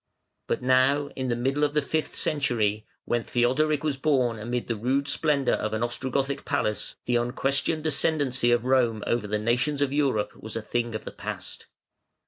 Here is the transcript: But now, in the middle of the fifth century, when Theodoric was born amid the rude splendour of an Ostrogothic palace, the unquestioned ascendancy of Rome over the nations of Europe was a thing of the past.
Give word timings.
But 0.47 0.63
now, 0.63 1.09
in 1.15 1.27
the 1.27 1.35
middle 1.35 1.63
of 1.63 1.75
the 1.75 1.81
fifth 1.83 2.15
century, 2.15 2.87
when 3.05 3.23
Theodoric 3.23 3.83
was 3.83 3.97
born 3.97 4.39
amid 4.39 4.65
the 4.65 4.75
rude 4.75 5.07
splendour 5.07 5.53
of 5.53 5.73
an 5.75 5.83
Ostrogothic 5.83 6.43
palace, 6.43 6.95
the 7.05 7.17
unquestioned 7.17 7.85
ascendancy 7.85 8.49
of 8.51 8.65
Rome 8.65 9.03
over 9.05 9.27
the 9.27 9.37
nations 9.37 9.79
of 9.79 9.93
Europe 9.93 10.31
was 10.35 10.55
a 10.55 10.61
thing 10.63 10.95
of 10.95 11.05
the 11.05 11.11
past. 11.11 11.67